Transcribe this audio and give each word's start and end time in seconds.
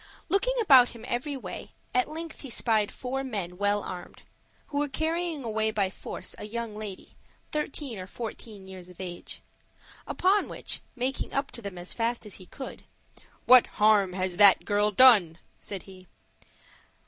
Looking 0.29 0.55
about 0.59 0.95
him 0.95 1.05
every 1.07 1.37
way, 1.37 1.73
at 1.93 2.09
length 2.09 2.41
he 2.41 2.49
spied 2.49 2.89
four 2.91 3.23
men 3.23 3.59
well 3.59 3.83
armed, 3.83 4.23
who 4.69 4.79
were 4.79 4.87
carrying 4.87 5.43
away 5.43 5.69
by 5.69 5.91
force 5.91 6.33
a 6.39 6.45
young 6.47 6.75
lady, 6.75 7.15
thirteen 7.51 7.99
or 7.99 8.07
fourteen 8.07 8.67
years 8.67 8.89
of 8.89 8.99
age; 8.99 9.43
upon 10.07 10.47
which, 10.49 10.81
making 10.95 11.33
up 11.33 11.51
to 11.51 11.61
them 11.61 11.77
as 11.77 11.93
fast 11.93 12.25
as 12.25 12.37
he 12.41 12.47
could, 12.47 12.83
"What 13.45 13.67
harm 13.77 14.13
has 14.13 14.37
that 14.37 14.65
girl 14.65 14.89
done?" 14.89 15.37
said 15.59 15.83
he. 15.83 16.07